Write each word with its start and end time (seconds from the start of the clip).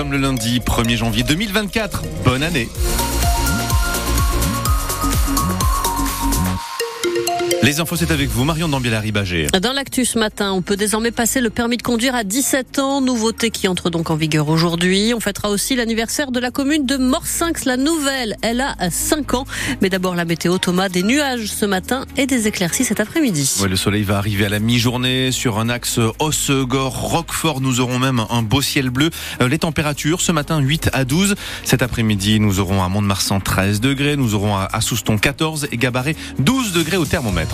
sommes 0.00 0.12
le 0.12 0.18
lundi 0.18 0.60
1er 0.60 0.96
janvier 0.96 1.24
2024. 1.24 2.02
Bonne 2.24 2.42
année. 2.42 2.68
Les 7.62 7.78
infos, 7.78 7.94
c'est 7.94 8.10
avec 8.10 8.30
vous, 8.30 8.44
Marion 8.44 8.68
Dambiel-Ribagé. 8.68 9.48
Dans 9.60 9.74
l'actu 9.74 10.06
ce 10.06 10.18
matin, 10.18 10.50
on 10.52 10.62
peut 10.62 10.76
désormais 10.76 11.10
passer 11.10 11.42
le 11.42 11.50
permis 11.50 11.76
de 11.76 11.82
conduire 11.82 12.14
à 12.14 12.24
17 12.24 12.78
ans. 12.78 13.02
Nouveauté 13.02 13.50
qui 13.50 13.68
entre 13.68 13.90
donc 13.90 14.08
en 14.08 14.16
vigueur 14.16 14.48
aujourd'hui. 14.48 15.12
On 15.14 15.20
fêtera 15.20 15.50
aussi 15.50 15.76
l'anniversaire 15.76 16.30
de 16.30 16.40
la 16.40 16.50
commune 16.50 16.86
de 16.86 16.96
Morsinx, 16.96 17.66
la 17.66 17.76
nouvelle. 17.76 18.36
Elle 18.40 18.62
a 18.62 18.76
5 18.90 19.34
ans. 19.34 19.44
Mais 19.82 19.90
d'abord 19.90 20.14
la 20.14 20.24
météo, 20.24 20.56
Thomas, 20.56 20.88
des 20.88 21.02
nuages 21.02 21.48
ce 21.48 21.66
matin 21.66 22.06
et 22.16 22.26
des 22.26 22.48
éclaircies 22.48 22.84
cet 22.84 22.98
après-midi. 22.98 23.58
Ouais, 23.60 23.68
le 23.68 23.76
soleil 23.76 24.04
va 24.04 24.16
arriver 24.16 24.46
à 24.46 24.48
la 24.48 24.58
mi-journée 24.58 25.30
sur 25.30 25.58
un 25.58 25.68
axe 25.68 26.00
Hossegor-Roquefort. 26.18 27.60
Nous 27.60 27.80
aurons 27.80 27.98
même 27.98 28.24
un 28.30 28.40
beau 28.40 28.62
ciel 28.62 28.88
bleu. 28.88 29.10
Euh, 29.42 29.48
les 29.48 29.58
températures, 29.58 30.22
ce 30.22 30.32
matin, 30.32 30.60
8 30.60 30.88
à 30.94 31.04
12. 31.04 31.34
Cet 31.64 31.82
après-midi, 31.82 32.40
nous 32.40 32.58
aurons 32.58 32.82
à 32.82 32.88
Mont-de-Marsan 32.88 33.38
13 33.40 33.82
degrés. 33.82 34.16
Nous 34.16 34.34
aurons 34.34 34.56
à 34.56 34.80
Souston 34.80 35.18
14 35.18 35.68
et 35.70 35.76
Gabaret 35.76 36.16
12 36.38 36.72
degrés 36.72 36.96
au 36.96 37.04
thermomètre. 37.04 37.49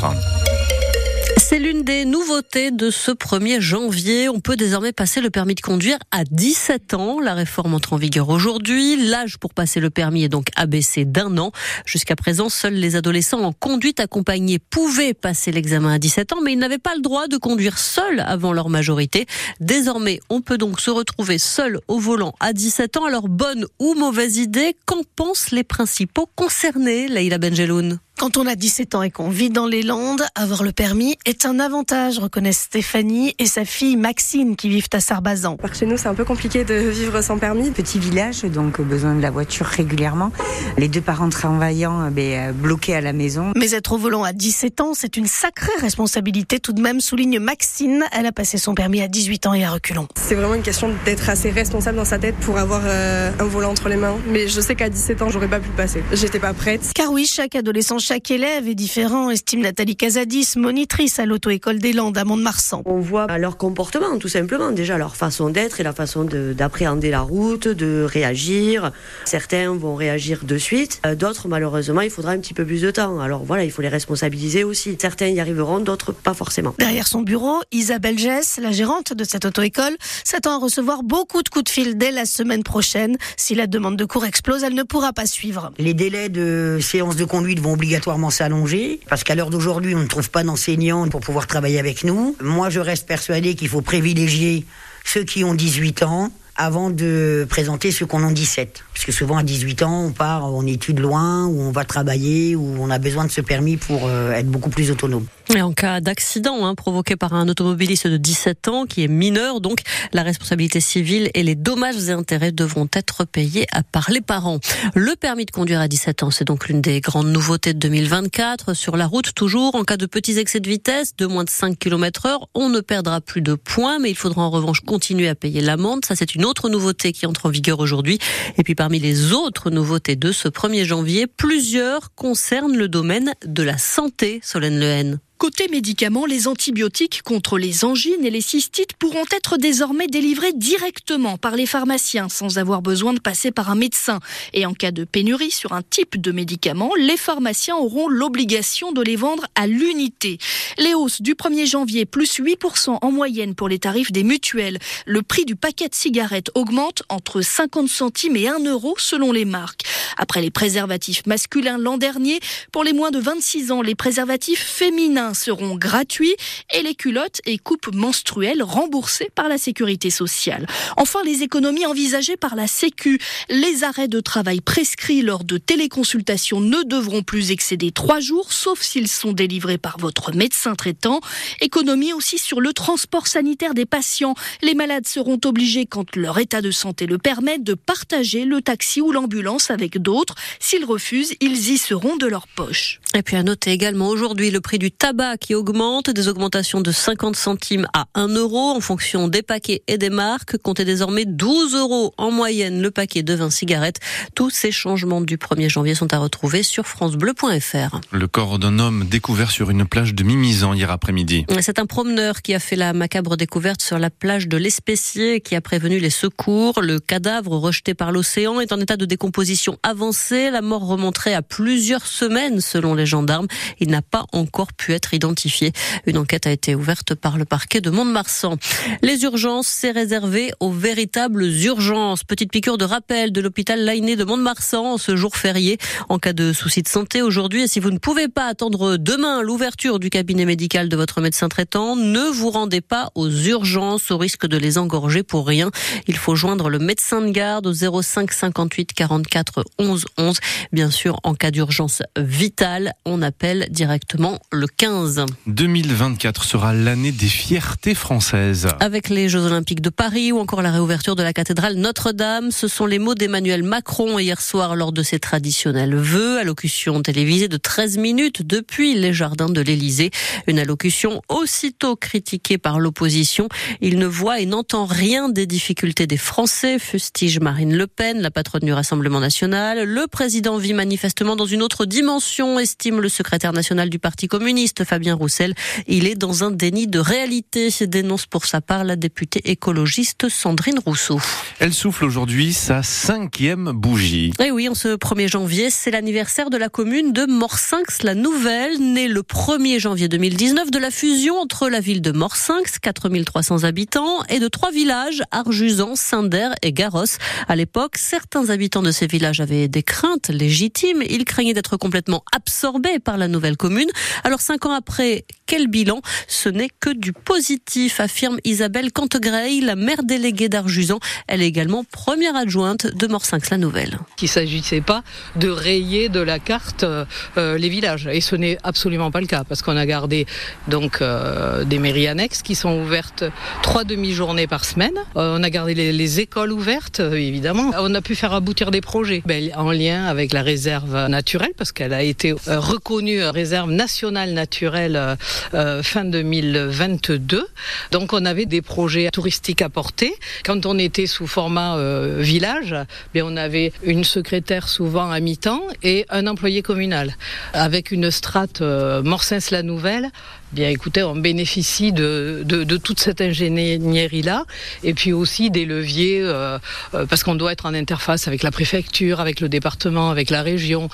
C'est 1.39 1.59
l'une 1.59 1.83
des 1.83 2.05
nouveautés 2.05 2.71
de 2.71 2.91
ce 2.91 3.11
1er 3.13 3.61
janvier. 3.61 4.29
On 4.29 4.41
peut 4.41 4.57
désormais 4.57 4.93
passer 4.93 5.21
le 5.21 5.31
permis 5.31 5.55
de 5.55 5.61
conduire 5.61 5.97
à 6.11 6.25
17 6.25 6.95
ans. 6.95 7.21
La 7.21 7.35
réforme 7.35 7.73
entre 7.73 7.93
en 7.95 7.97
vigueur 7.97 8.29
aujourd'hui. 8.29 8.97
L'âge 9.09 9.39
pour 9.39 9.55
passer 9.55 9.81
le 9.81 9.89
permis 9.89 10.25
est 10.25 10.29
donc 10.29 10.49
abaissé 10.57 11.05
d'un 11.05 11.39
an. 11.39 11.53
Jusqu'à 11.87 12.17
présent, 12.17 12.49
seuls 12.49 12.75
les 12.75 12.97
adolescents 12.97 13.43
en 13.43 13.53
conduite 13.53 14.01
accompagnée 14.01 14.59
pouvaient 14.59 15.15
passer 15.15 15.53
l'examen 15.53 15.95
à 15.95 15.99
17 15.99 16.33
ans, 16.33 16.41
mais 16.43 16.53
ils 16.53 16.59
n'avaient 16.59 16.79
pas 16.79 16.95
le 16.95 17.03
droit 17.03 17.29
de 17.29 17.37
conduire 17.37 17.79
seuls 17.79 18.21
avant 18.21 18.53
leur 18.53 18.69
majorité. 18.69 19.27
Désormais, 19.61 20.21
on 20.29 20.43
peut 20.43 20.59
donc 20.59 20.81
se 20.81 20.91
retrouver 20.91 21.39
seul 21.39 21.79
au 21.89 21.99
volant 21.99 22.35
à 22.41 22.53
17 22.53 22.97
ans. 22.99 23.05
Alors, 23.07 23.29
bonne 23.29 23.67
ou 23.79 23.95
mauvaise 23.95 24.37
idée, 24.37 24.77
qu'en 24.85 25.03
pensent 25.15 25.53
les 25.53 25.65
principaux 25.65 26.29
concernés, 26.35 27.09
Leïla 27.09 27.39
Benjeloun? 27.39 27.99
Quand 28.19 28.37
on 28.39 28.47
a 28.47 28.55
17 28.55 28.95
ans 28.95 29.03
et 29.03 29.11
qu'on 29.11 29.29
vit 29.29 29.51
dans 29.51 29.67
les 29.67 29.83
Landes, 29.83 30.23
avoir 30.35 30.63
le 30.63 30.73
permis 30.73 31.17
est 31.27 31.45
un 31.45 31.59
avantage, 31.59 32.19
reconnaissent 32.19 32.61
Stéphanie 32.61 33.35
et 33.39 33.47
sa 33.47 33.65
fille 33.65 33.97
Maxine 33.97 34.57
qui 34.57 34.69
vivent 34.69 34.89
à 34.93 35.01
Sarbazan. 35.01 35.57
Par 35.57 35.75
chez 35.75 35.87
nous, 35.87 35.97
c'est 35.97 36.09
un 36.09 36.15
peu 36.15 36.25
compliqué 36.25 36.65
de 36.65 36.75
vivre 36.75 37.21
sans 37.21 37.39
permis. 37.39 37.71
Petit 37.71 37.99
village, 37.99 38.43
donc 38.43 38.81
besoin 38.81 39.15
de 39.15 39.21
la 39.21 39.31
voiture 39.31 39.67
régulièrement. 39.67 40.33
Les 40.79 40.89
deux 40.89 41.01
parents 41.01 41.29
travaillant, 41.29 42.11
ben, 42.11 42.53
bloqués 42.53 42.95
à 42.95 43.01
la 43.01 43.13
maison. 43.13 43.53
Mais 43.55 43.73
être 43.73 43.93
au 43.93 43.99
volant 43.99 44.25
à 44.25 44.33
17 44.33 44.81
ans, 44.81 44.93
c'est 44.95 45.17
une 45.17 45.27
sacrée 45.27 45.73
responsabilité 45.81 46.59
tout 46.59 46.73
de 46.73 46.81
même, 46.81 47.01
souligne 47.01 47.39
Maxine. 47.39 48.05
Elle 48.13 48.27
a 48.27 48.33
passé 48.33 48.57
son 48.57 48.75
permis 48.75 49.03
à 49.03 49.09
18 49.09 49.47
ans 49.47 49.55
et 49.55 49.65
à 49.65 49.71
reculons. 49.71 50.09
C'est 50.17 50.35
vraiment 50.35 50.55
une 50.55 50.63
question 50.63 50.91
d'être 51.05 51.29
assez 51.29 51.51
responsable 51.51 51.99
dans 51.99 52.05
sa 52.05 52.19
tête 52.19 52.37
pour 52.37 52.59
avoir 52.59 52.83
euh, 52.87 53.31
un 53.39 53.45
volant 53.45 53.71
entre 53.71 53.89
les 53.89 53.97
mains. 53.97 54.17
Mais 54.29 54.49
je 54.49 54.61
sais 54.61 54.75
qu'à 54.75 54.89
17 54.89 55.23
ans, 55.23 55.29
j'aurais 55.29 55.49
pas 55.49 55.61
pu 55.61 55.69
le 55.69 55.77
passer. 55.77 56.03
J'étais 56.13 56.41
pas 56.41 56.55
prête. 56.55 56.93
Car 56.95 57.13
oui, 57.13 57.27
chaque 57.27 57.55
adolescent 57.55 57.99
chaque 58.07 58.31
élève 58.31 58.69
est 58.69 58.77
différent, 58.77 59.31
estime 59.31 59.63
Nathalie 59.63 59.97
Casadis, 59.97 60.51
monitrice 60.55 61.19
à 61.19 61.27
l'auto-école 61.27 61.81
des 61.81 61.93
Landes 61.93 62.17
à 62.17 62.25
Mont-de-Marsan. 62.25 62.83
On 62.85 63.01
voit 63.01 63.27
leur 63.37 63.57
comportement, 63.57 64.17
tout 64.21 64.29
simplement, 64.29 64.71
déjà 64.71 64.97
leur 64.97 65.17
façon 65.17 65.51
d'être 65.51 65.81
et 65.81 65.83
la 65.83 65.93
façon 65.93 66.23
d'appréhender 66.23 67.11
la 67.11 67.23
route, 67.23 67.67
de 67.67 68.07
réagir. 68.09 68.93
Certains 69.25 69.75
vont 69.75 69.97
réagir 69.97 70.45
de 70.45 70.57
suite, 70.57 71.01
euh, 71.05 71.17
d'autres, 71.17 71.49
malheureusement, 71.49 72.01
il 72.01 72.11
faudra 72.11 72.31
un 72.31 72.39
petit 72.39 72.55
peu 72.55 72.65
plus 72.65 72.81
de 72.81 72.93
temps. 72.93 73.19
Alors 73.19 73.43
voilà, 73.43 73.65
il 73.65 73.73
faut 73.73 73.83
les 73.83 73.89
responsabiliser 73.89 74.63
aussi. 74.63 74.97
Certains 75.01 75.27
y 75.27 75.41
arriveront, 75.41 75.81
d'autres 75.81 76.13
pas 76.13 76.35
forcément. 76.35 76.77
Derrière 76.79 77.09
son 77.09 77.23
bureau, 77.23 77.61
Isabelle 77.73 78.21
Jess, 78.21 78.61
la 78.63 78.71
gérante 78.71 79.15
de 79.15 79.25
cette 79.25 79.47
auto-école, 79.47 79.97
s'attend 80.23 80.53
à 80.53 80.59
recevoir 80.59 81.03
beaucoup 81.03 81.43
de 81.43 81.49
coups 81.49 81.65
de 81.65 81.71
fil 81.71 81.99
dès 81.99 82.13
la 82.13 82.25
semaine 82.25 82.63
prochaine. 82.63 83.17
Si 83.37 83.57
la 83.57 83.67
demande 83.67 83.97
de 83.97 84.05
cours 84.05 84.27
explose, 84.27 84.63
elle 84.63 84.75
ne 84.75 84.85
pourra 84.85 85.13
pas 85.13 85.27
suivre. 85.27 85.73
Les 85.79 85.93
délais 85.93 86.29
de 86.29 86.79
séance 86.81 87.17
de 87.17 87.25
conduite 87.25 87.59
vont 87.59 87.77
obligatoirement 87.97 88.31
s'allonger, 88.31 89.01
parce 89.09 89.25
qu'à 89.25 89.35
l'heure 89.35 89.51
d'aujourd'hui, 89.51 89.95
on 89.95 90.01
ne 90.01 90.07
trouve 90.07 90.31
pas 90.31 90.43
d'enseignants 90.43 91.09
pour 91.09 91.21
pouvoir 91.21 91.47
travailler 91.47 91.79
avec 91.79 92.05
nous. 92.05 92.37
Moi, 92.43 92.69
je 92.69 92.81
reste 92.81 93.07
persuadé 93.07 93.55
qu'il 93.55 93.69
faut 93.69 93.81
privilégier 93.81 94.67
ceux 95.05 95.25
qui 95.25 95.45
ont 95.45 95.55
18 95.55 96.03
ans 96.03 96.31
avant 96.57 96.91
de 96.91 97.47
présenter 97.49 97.93
ceux 97.93 98.07
qu'on 98.07 98.23
en 98.23 98.31
17. 98.31 98.85
Parce 98.93 99.05
que 99.05 99.13
souvent 99.13 99.37
à 99.39 99.43
18 99.43 99.83
ans, 99.83 100.05
on 100.05 100.13
part 100.13 100.45
en 100.45 100.67
études 100.67 101.01
loin, 101.01 101.47
ou 101.47 101.63
on 101.63 101.71
va 101.71 101.85
travailler, 101.85 102.55
ou 102.55 102.77
on 102.81 102.91
a 102.91 102.99
besoin 102.99 103.25
de 103.25 103.31
ce 103.31 103.41
permis 103.41 103.77
pour 103.77 104.07
euh, 104.07 104.33
être 104.33 104.49
beaucoup 104.49 104.71
plus 104.71 104.91
autonome. 104.91 105.27
Et 105.55 105.63
en 105.63 105.73
cas 105.73 106.01
d'accident 106.01 106.67
hein, 106.67 106.75
provoqué 106.75 107.15
par 107.15 107.33
un 107.33 107.49
automobiliste 107.49 108.09
de 108.09 108.17
17 108.17 108.69
ans 108.69 108.85
qui 108.85 109.05
est 109.05 109.09
mineur, 109.09 109.61
donc 109.61 109.81
la 110.13 110.25
responsabilité 110.25 110.81
civile 110.81 111.31
et 111.35 111.45
les 111.45 111.55
dommages 111.55 112.09
et 112.09 112.11
intérêts 112.11 112.51
devront 112.51 112.89
être 112.93 113.25
payés 113.25 113.67
par 113.93 114.11
les 114.11 114.21
parents. 114.21 114.59
Le 114.95 115.15
permis 115.15 115.47
de 115.47 115.53
conduire 115.53 115.81
à 115.81 115.87
17 115.87 116.25
ans, 116.25 116.31
c'est 116.33 116.45
donc 116.45 116.69
l'une 116.69 116.81
des 116.81 117.01
grandes 117.01 117.29
nouveautés 117.29 117.75
de 117.75 117.79
2024. 117.79 118.75
Sur 118.75 118.97
la 118.97 119.07
route, 119.07 119.35
toujours, 119.35 119.77
en 119.77 119.85
cas 119.85 119.97
de 119.97 120.07
petits 120.07 120.39
excès 120.39 120.59
de 120.59 120.69
vitesse, 120.69 121.15
de 121.17 121.27
moins 121.27 121.45
de 121.45 121.51
5 121.51 121.79
km 121.79 122.27
heure, 122.27 122.49
on 122.55 122.69
ne 122.69 122.81
perdra 122.81 123.21
plus 123.21 123.41
de 123.41 123.55
points, 123.55 124.01
mais 124.01 124.11
il 124.11 124.17
faudra 124.17 124.43
en 124.43 124.51
revanche 124.51 124.81
continuer 124.81 125.29
à 125.29 125.37
payer 125.37 125.61
l'amende. 125.61 126.05
Ça, 126.05 126.17
c'est 126.17 126.35
une 126.35 126.45
autre 126.45 126.69
nouveauté 126.69 127.13
qui 127.13 127.25
entre 127.25 127.47
en 127.47 127.51
vigueur 127.51 127.79
aujourd'hui. 127.79 128.19
Et 128.59 128.65
puis 128.65 128.75
parmi 128.75 128.99
les 128.99 129.33
autres 129.33 129.71
nouveautés 129.71 130.17
de 130.17 130.33
ce 130.33 130.49
1er 130.49 130.85
janvier, 130.85 131.29
plusieurs 131.29 132.13
concernent 132.15 132.77
le 132.77 132.89
domaine 132.89 133.33
de 133.47 133.63
la 133.63 133.79
santé, 133.79 134.41
Solène 134.43 134.81
Lehen. 134.81 135.21
Côté 135.39 135.69
médicaments, 135.69 136.25
les 136.25 136.49
antibiotiques 136.49 137.21
contre 137.23 137.59
les 137.59 137.85
angines 137.85 138.25
et 138.25 138.31
les 138.31 138.41
cystites 138.41 138.95
pourront 138.95 139.27
être 139.31 139.59
désormais 139.59 140.07
délivrés 140.07 140.55
directement 140.55 141.37
par 141.37 141.57
les 141.57 141.67
pharmaciens 141.67 142.31
sans 142.31 142.57
avoir 142.57 142.81
besoin 142.81 143.13
de 143.13 143.21
passer 143.21 143.51
par 143.51 143.69
un 143.71 143.75
médecin. 143.75 144.21
Et 144.55 144.65
en 144.65 144.73
cas 144.73 144.93
de 144.93 145.05
pénurie 145.05 145.51
sur 145.51 145.73
un 145.73 145.83
type 145.83 146.19
de 146.19 146.33
médicament, 146.33 146.91
les 146.99 147.19
pharmaciens 147.19 147.77
auront 147.77 148.09
l'obligation 148.09 148.93
de 148.93 149.03
les 149.03 149.17
vendre 149.17 149.45
à 149.55 149.67
l'unité. 149.67 150.39
Les 150.79 150.95
hausses 150.95 151.21
du 151.21 151.35
1er 151.35 151.67
janvier, 151.67 152.07
plus 152.07 152.41
8% 152.41 152.97
en 153.03 153.13
moyenne 153.13 153.55
pour 153.55 153.69
les 153.69 153.79
tarifs 153.79 154.13
des 154.13 154.25
mutuelles. 154.25 154.79
Le 155.05 155.21
prix 155.21 155.45
du 155.45 155.55
paquet 155.55 155.89
de 155.89 155.95
cigarettes 155.95 156.51
augmente 156.55 157.03
entre 157.11 157.43
50 157.43 157.89
centimes 157.89 158.37
et 158.37 158.49
1 158.49 158.61
euro 158.65 158.95
selon 158.97 159.33
les 159.33 159.45
marques. 159.45 159.83
Après 160.17 160.41
les 160.41 160.51
préservatifs 160.51 161.27
masculins 161.27 161.77
l'an 161.77 161.99
dernier, 161.99 162.41
pour 162.73 162.85
les 162.85 162.95
moins 162.95 163.11
de 163.11 163.19
26 163.19 163.71
ans, 163.71 163.83
les 163.83 163.95
préservatifs 163.95 164.65
féminins 164.65 165.26
seront 165.35 165.77
gratuits 165.77 166.37
et 166.75 166.83
les 166.83 166.95
culottes 166.95 167.41
et 167.47 167.59
coupes 167.59 167.95
menstruelles 167.95 168.63
remboursées 168.63 169.31
par 169.35 169.49
la 169.49 169.59
sécurité 169.59 170.11
sociale. 170.11 170.67
Enfin, 170.97 171.21
les 171.25 171.43
économies 171.43 171.87
envisagées 171.87 172.37
par 172.37 172.55
la 172.55 172.67
Sécu. 172.67 173.19
Les 173.49 173.85
arrêts 173.85 174.09
de 174.09 174.21
travail 174.21 174.61
prescrits 174.61 175.23
lors 175.23 175.45
de 175.45 175.59
téléconsultations 175.59 176.61
ne 176.61 176.83
devront 176.83 177.23
plus 177.23 177.51
excéder 177.51 177.91
trois 177.91 178.21
jours, 178.21 178.53
sauf 178.53 178.83
s'ils 178.83 179.09
sont 179.09 179.33
délivrés 179.33 179.79
par 179.79 179.99
votre 179.99 180.35
médecin 180.35 180.75
traitant. 180.75 181.21
Économie 181.61 182.13
aussi 182.13 182.39
sur 182.39 182.61
le 182.61 182.73
transport 182.73 183.27
sanitaire 183.27 183.75
des 183.75 183.87
patients. 183.87 184.35
Les 184.63 184.75
malades 184.75 185.07
seront 185.07 185.41
obligés, 185.45 185.87
quand 185.87 186.17
leur 186.17 186.39
état 186.39 186.61
de 186.61 186.71
santé 186.71 187.07
le 187.07 187.19
permet, 187.19 187.59
de 187.59 187.75
partager 187.75 188.45
le 188.45 188.63
taxi 188.63 189.01
ou 189.01 189.13
l'ambulance 189.13 189.71
avec 189.71 189.99
d'autres. 189.99 190.35
S'ils 190.61 190.85
refusent, 190.85 191.35
ils 191.41 191.71
y 191.71 191.79
seront 191.79 192.17
de 192.17 192.27
leur 192.27 192.47
poche. 192.47 193.01
Et 193.15 193.23
puis 193.23 193.37
à 193.37 193.43
noter 193.43 193.71
également 193.71 194.09
aujourd'hui 194.09 194.51
le 194.51 194.61
prix 194.61 194.79
du 194.79 194.91
tabac 194.91 195.16
qui 195.41 195.55
augmente, 195.55 196.11
des 196.11 196.29
augmentations 196.29 196.81
de 196.81 196.93
50 196.93 197.37
centimes 197.37 197.87
à 197.95 198.07
1 198.15 198.29
euro 198.29 198.59
en 198.59 198.81
fonction 198.81 199.29
des 199.29 199.43
paquets 199.43 199.83
et 199.87 199.97
des 199.97 200.11
marques. 200.11 200.59
Comptez 200.59 200.85
désormais 200.85 201.25
12 201.25 201.75
euros 201.75 202.13
en 202.19 202.31
moyenne 202.31 202.83
le 202.83 202.91
paquet 202.91 203.23
de 203.23 203.35
20 203.35 203.51
cigarettes. 203.51 203.99
Tous 204.35 204.51
ces 204.51 204.71
changements 204.71 205.23
du 205.23 205.39
1er 205.39 205.71
janvier 205.71 205.95
sont 205.95 206.13
à 206.13 206.19
retrouver 206.19 206.63
sur 206.63 206.87
francebleu.fr. 206.87 208.01
Le 208.11 208.29
corps 208.29 208.59
d'un 208.59 208.79
homme 208.79 209.07
découvert 209.07 209.51
sur 209.51 209.71
une 209.71 209.87
plage 209.87 210.15
de 210.15 210.23
Mimizan 210.23 210.75
hier 210.75 210.91
après-midi. 210.91 211.47
C'est 211.61 211.79
un 211.79 211.87
promeneur 211.87 212.43
qui 212.43 212.55
a 212.55 212.61
fait 212.61 212.77
la 212.77 212.93
macabre 212.93 213.37
découverte 213.37 213.81
sur 213.81 213.99
la 213.99 214.11
plage 214.11 214.49
de 214.49 214.59
l'Espécier 214.59 215.41
qui 215.41 215.55
a 215.55 215.63
prévenu 215.63 215.99
les 215.99 216.11
secours. 216.11 216.83
Le 216.83 217.01
cadavre 217.01 217.57
rejeté 217.57 217.95
par 217.95 218.13
l'océan 218.13 218.61
est 218.61 218.73
en 218.73 218.81
état 218.81 218.99
de 218.99 219.07
décomposition 219.07 219.79
avancée. 219.83 220.51
La 220.51 220.61
mort 220.61 220.87
remonterait 220.87 221.35
à 221.35 221.43
plusieurs 221.43 222.07
semaines 222.07 222.61
selon 222.61 222.95
les 222.95 223.07
gendarmes. 223.07 223.47
Il 223.81 223.91
n'a 223.91 224.03
pas 224.03 224.27
encore 224.33 224.75
pu 224.75 224.93
être 224.93 225.06
identifié. 225.15 225.73
Une 226.07 226.19
enquête 226.19 226.47
a 226.47 226.51
été 226.51 226.75
ouverte 226.75 227.15
par 227.15 227.39
le 227.39 227.45
parquet 227.45 227.81
de 227.81 227.91
Mont-de-Marsan. 227.91 228.57
Les 229.03 229.23
urgences, 229.23 229.67
c'est 229.67 229.91
réservé 229.91 230.53
aux 230.61 230.71
véritables 230.71 231.45
urgences. 231.45 232.25
Petite 232.25 232.51
piqûre 232.51 232.79
de 232.79 232.85
rappel 232.85 233.33
de 233.33 233.41
l'hôpital 233.41 233.85
Lainé 233.85 234.17
de 234.17 234.25
Mont-de-Marsan 234.25 234.99
ce 234.99 235.17
jour 235.17 235.37
férié 235.37 235.79
en 236.09 236.19
cas 236.19 236.33
de 236.33 236.53
souci 236.53 236.83
de 236.83 236.89
santé 236.89 237.23
aujourd'hui. 237.23 237.63
Et 237.63 237.69
si 237.69 237.81
vous 237.81 237.91
ne 237.91 237.99
pouvez 237.99 238.29
pas 238.29 238.47
attendre 238.47 238.97
demain 238.97 239.43
l'ouverture 239.43 239.99
du 239.99 240.11
cabinet 240.11 240.45
médical 240.45 240.89
de 240.89 240.97
votre 240.97 241.21
médecin 241.21 241.49
traitant, 241.49 241.97
ne 241.97 242.31
vous 242.31 242.51
rendez 242.51 242.81
pas 242.81 243.11
aux 243.15 243.31
urgences 243.31 244.11
au 244.11 244.19
risque 244.19 244.47
de 244.47 244.57
les 244.57 244.79
engorger 244.79 245.23
pour 245.23 245.47
rien. 245.47 245.71
Il 246.07 246.17
faut 246.17 246.35
joindre 246.35 246.69
le 246.69 246.79
médecin 246.79 247.21
de 247.21 247.31
garde 247.31 247.67
au 247.67 248.03
05 248.03 248.33
58 248.33 248.93
44 248.93 249.65
11 249.79 250.05
11. 250.19 250.39
Bien 250.73 250.91
sûr, 250.91 251.21
en 251.23 251.35
cas 251.35 251.51
d'urgence 251.51 252.03
vitale, 252.19 252.93
on 253.05 253.23
appelle 253.23 253.67
directement 253.71 254.41
le 254.53 254.67
15. 254.67 254.96
2015. 254.97 255.27
2024 255.47 256.45
sera 256.45 256.73
l'année 256.73 257.13
des 257.13 257.29
fiertés 257.29 257.95
françaises. 257.95 258.69
Avec 258.81 259.09
les 259.09 259.29
Jeux 259.29 259.45
Olympiques 259.45 259.83
de 259.83 259.91
Paris 259.91 260.33
ou 260.33 260.39
encore 260.39 260.63
la 260.63 260.71
réouverture 260.71 261.17
de 261.17 261.23
la 261.23 261.33
cathédrale 261.33 261.75
Notre-Dame, 261.75 262.51
ce 262.51 262.69
sont 262.69 262.87
les 262.87 262.99
mots 262.99 263.15
d'Emmanuel 263.15 263.63
Macron 263.63 264.19
hier 264.19 264.41
soir 264.41 264.75
lors 264.75 264.93
de 264.93 265.03
ses 265.03 265.19
traditionnels 265.19 265.95
vœux, 265.95 266.39
allocution 266.39 267.03
télévisée 267.03 267.49
de 267.49 267.57
13 267.57 267.99
minutes 267.99 268.47
depuis 268.47 268.95
les 268.95 269.13
jardins 269.13 269.49
de 269.49 269.61
l'Élysée. 269.61 270.11
Une 270.47 270.59
allocution 270.59 271.21
aussitôt 271.29 271.97
critiquée 271.97 272.59
par 272.59 272.81
l'opposition. 272.81 273.49
Il 273.81 273.99
ne 273.99 274.07
voit 274.07 274.41
et 274.41 274.47
n'entend 274.47 274.87
rien 274.87 275.29
des 275.29 275.47
difficultés 275.47 276.07
des 276.07 276.17
Français, 276.17 276.79
fustige 276.79 277.41
Marine 277.41 277.77
Le 277.77 277.87
Pen, 277.87 278.21
la 278.21 278.31
patronne 278.31 278.65
du 278.65 278.73
Rassemblement 278.73 279.21
national. 279.21 279.85
Le 279.85 280.07
président 280.07 280.57
vit 280.57 280.75
manifestement 280.75 281.37
dans 281.37 281.47
une 281.47 281.63
autre 281.63 281.85
dimension, 281.85 282.59
estime 282.59 283.01
le 283.01 283.09
secrétaire 283.09 283.53
national 283.53 283.91
du 283.91 283.99
Parti 283.99 284.29
communiste, 284.29 284.86
Fabien 284.87 285.15
Roussel. 285.15 285.55
Il 285.87 286.07
est 286.07 286.15
dans 286.15 286.45
un 286.45 286.51
déni 286.51 286.87
de 286.87 286.99
réalité, 286.99 287.71
dénonce 287.83 288.27
pour 288.27 288.47
sa 288.47 288.61
part 288.61 288.85
la 288.85 288.97
députée 288.97 289.51
écologiste 289.51 290.29
Sandrine 290.29 290.79
Rousseau. 290.79 291.21
Elle 291.59 291.75
souffle 291.75 292.05
aujourd'hui 292.05 292.53
sa 292.53 292.83
cinquième 292.83 293.73
bougie. 293.73 294.33
Et 294.43 294.51
oui, 294.51 294.69
en 294.69 294.75
ce 294.75 294.97
1er 294.97 295.29
janvier, 295.29 295.71
c'est 295.71 295.91
l'anniversaire 295.91 296.51
de 296.51 296.57
la 296.57 296.69
commune 296.69 297.13
de 297.13 297.27
Morsinx, 297.27 298.03
la 298.03 298.15
nouvelle, 298.15 298.79
née 298.79 299.09
le 299.09 299.23
1er 299.23 299.79
janvier 299.79 300.09
2019 300.09 300.71
de 300.71 300.79
la 300.79 300.91
fusion 300.91 301.37
entre 301.37 301.69
la 301.69 301.81
ville 301.81 302.03
de 302.03 302.13
Morsinx, 302.13 302.79
4300 302.81 303.65
habitants, 303.65 304.23
et 304.29 304.39
de 304.39 304.49
trois 304.49 304.71
villages, 304.71 305.23
Arjusan, 305.31 305.97
Saint-Der 305.97 306.55
et 306.63 306.73
Garros. 306.73 307.05
À 307.49 307.57
l'époque, 307.57 307.97
certains 307.97 308.51
habitants 308.51 308.83
de 308.83 308.91
ces 308.91 309.07
villages 309.07 309.41
avaient 309.41 309.69
des 309.69 309.83
craintes 309.83 310.29
légitimes. 310.29 311.03
Ils 311.09 311.25
craignaient 311.25 311.55
d'être 311.55 311.77
complètement 311.77 312.23
absorbés 312.33 312.99
par 312.99 313.17
la 313.17 313.29
nouvelle 313.29 313.57
commune. 313.57 313.89
Alors 314.25 314.41
cinq 314.41 314.67
ans 314.67 314.73
après, 314.77 315.25
quel 315.47 315.69
bilan? 315.69 316.01
Ce 316.29 316.49
n'est 316.49 316.71
que 316.81 316.91
du 316.91 317.13
positif, 317.13 318.01
affirme 318.01 318.39
Isabelle 318.45 318.93
Cantegrey, 318.93 319.61
la 319.61 319.77
maire 319.77 320.03
déléguée 320.03 320.49
d'Arjusan. 320.49 320.99
Elle 321.29 321.43
est 321.43 321.47
également 321.47 321.85
première 321.85 322.37
adjointe 322.37 322.87
de 322.87 323.07
Morsinx 323.07 323.51
la 323.51 323.59
Nouvelle. 323.59 323.99
Il 324.21 324.25
ne 324.25 324.29
s'agissait 324.29 324.81
pas 324.81 325.03
de 325.37 325.49
rayer 325.49 326.09
de 326.09 326.21
la 326.21 326.39
carte 326.39 326.85
euh, 326.85 327.05
les 327.37 327.69
villages. 327.69 328.09
Et 328.13 328.21
ce 328.21 328.37
n'est 328.37 328.59
absolument 328.63 329.11
pas 329.11 329.21
le 329.21 329.27
cas, 329.27 329.45
parce 329.45 329.63
qu'on 329.63 329.77
a 329.77 329.87
gardé 329.87 330.27
donc 330.69 331.01
euh, 331.01 331.65
des 331.65 331.79
mairies 331.79 332.09
annexes 332.09 332.43
qui 332.43 332.55
sont 332.55 332.81
ouvertes 332.81 333.25
trois 333.63 333.85
demi-journées 333.85 334.47
par 334.47 334.65
semaine. 334.65 334.95
Euh, 335.17 335.37
on 335.39 335.43
a 335.43 335.51
gardé 335.51 335.75
les, 335.75 335.93
les 335.93 336.21
écoles 336.21 336.53
ouvertes, 336.53 337.01
euh, 337.01 337.15
évidemment. 337.15 337.71
On 337.79 337.95
a 337.95 338.01
pu 338.01 338.15
faire 338.15 338.33
aboutir 338.33 338.71
des 338.71 338.81
projets 338.81 339.23
ben, 339.27 339.51
en 339.57 339.71
lien 339.71 340.07
avec 340.07 340.33
la 340.33 340.43
réserve 340.43 341.07
naturelle, 341.07 341.53
parce 341.57 341.73
qu'elle 341.73 341.93
a 341.93 342.03
été 342.03 342.33
euh, 342.33 342.61
reconnue 342.61 343.23
réserve 343.25 343.71
nationale 343.71 344.33
naturelle 344.33 345.17
euh, 345.55 345.83
fin 345.83 346.05
2022. 346.05 347.47
Donc 347.91 348.13
on 348.13 348.25
avait 348.25 348.47
des 348.47 348.63
projets 348.63 349.09
touristiques 349.13 349.63
à 349.63 349.69
porter. 349.69 350.15
Quand 350.45 350.67
on 350.67 350.79
était 350.79 351.07
sous 351.07 351.27
format 351.27 351.77
euh, 351.77 352.17
village, 352.21 352.75
bien 353.15 353.25
on 353.27 353.37
avait 353.37 353.73
une 353.83 354.05
secrétaire 354.05 354.69
souvent 354.69 355.11
à 355.11 355.21
mi-temps 355.21 355.63
et 355.83 356.07
un 356.11 356.27
employé 356.27 356.63
communal. 356.63 357.17
Avec 357.53 357.91
une 357.91 358.11
strate 358.11 358.61
euh, 358.61 359.03
Morsens-la 359.03 359.63
Nouvelle, 359.63 360.11
bien 360.53 360.69
écoutez, 360.69 361.03
on 361.03 361.17
bénéficie 361.17 361.93
de, 361.93 362.43
de, 362.45 362.77
toute 362.77 363.01
cette 363.01 363.21
ingénierie-là 363.21 364.45
et 364.85 364.95
puis 364.95 365.13
aussi 365.13 365.51
des 365.51 365.65
leviers 365.65 366.21
euh, 366.23 366.59
parce 366.93 367.23
qu'on 367.25 367.35
doit 367.35 367.53
être 367.53 367.67
en 367.67 367.75
interface 367.75 368.29
avec 368.29 368.43
la 368.43 368.51
préfecture, 368.51 369.21
avec 369.21 369.41
le 369.41 369.49
département, 369.49 370.11
avec 370.11 370.31
la 370.31 370.43
région. 370.43 370.89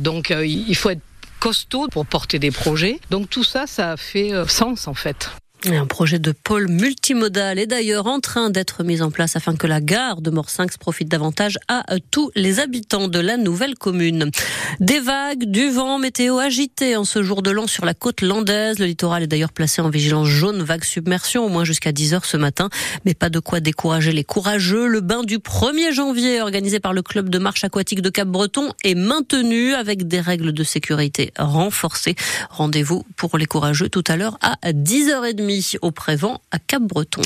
Donc 0.00 0.34
il 0.44 0.74
faut 0.74 0.90
être 0.90 1.00
costaud 1.42 1.88
pour 1.88 2.06
porter 2.06 2.38
des 2.38 2.52
projets. 2.52 3.00
Donc 3.10 3.28
tout 3.28 3.42
ça, 3.42 3.66
ça 3.66 3.90
a 3.90 3.96
fait 3.96 4.32
euh, 4.32 4.46
sens 4.46 4.86
en 4.86 4.94
fait. 4.94 5.32
Un 5.70 5.86
projet 5.86 6.18
de 6.18 6.32
pôle 6.32 6.68
multimodal 6.68 7.58
est 7.58 7.68
d'ailleurs 7.68 8.08
en 8.08 8.18
train 8.18 8.50
d'être 8.50 8.82
mis 8.82 9.00
en 9.00 9.12
place 9.12 9.36
afin 9.36 9.54
que 9.54 9.68
la 9.68 9.80
gare 9.80 10.20
de 10.20 10.30
Morsinx 10.30 10.76
profite 10.76 11.08
davantage 11.08 11.56
à 11.68 11.84
tous 12.10 12.32
les 12.34 12.58
habitants 12.58 13.06
de 13.06 13.20
la 13.20 13.36
nouvelle 13.36 13.76
commune. 13.76 14.30
Des 14.80 14.98
vagues, 14.98 15.44
du 15.44 15.70
vent, 15.70 16.00
météo 16.00 16.38
agité 16.38 16.96
en 16.96 17.04
ce 17.04 17.22
jour 17.22 17.42
de 17.42 17.52
l'an 17.52 17.68
sur 17.68 17.84
la 17.84 17.94
côte 17.94 18.22
landaise. 18.22 18.80
Le 18.80 18.86
littoral 18.86 19.22
est 19.22 19.26
d'ailleurs 19.28 19.52
placé 19.52 19.80
en 19.80 19.88
vigilance 19.88 20.26
jaune, 20.26 20.62
vague 20.62 20.82
submersion, 20.82 21.44
au 21.44 21.48
moins 21.48 21.64
jusqu'à 21.64 21.92
10 21.92 22.14
heures 22.14 22.24
ce 22.24 22.36
matin. 22.36 22.68
Mais 23.04 23.14
pas 23.14 23.30
de 23.30 23.38
quoi 23.38 23.60
décourager 23.60 24.10
les 24.10 24.24
courageux. 24.24 24.88
Le 24.88 25.00
bain 25.00 25.22
du 25.22 25.38
1er 25.38 25.92
janvier, 25.92 26.40
organisé 26.40 26.80
par 26.80 26.92
le 26.92 27.02
club 27.02 27.28
de 27.28 27.38
marche 27.38 27.62
aquatique 27.62 28.02
de 28.02 28.10
Cap-Breton, 28.10 28.72
est 28.82 28.96
maintenu 28.96 29.74
avec 29.74 30.08
des 30.08 30.20
règles 30.20 30.52
de 30.52 30.64
sécurité 30.64 31.32
renforcées. 31.38 32.16
Rendez-vous 32.50 33.04
pour 33.16 33.38
les 33.38 33.46
courageux 33.46 33.88
tout 33.88 34.04
à 34.08 34.16
l'heure 34.16 34.38
à 34.40 34.56
10h30 34.72 35.51
au 35.82 35.90
Prévent 35.90 36.38
à 36.50 36.58
Cap-Breton. 36.58 37.22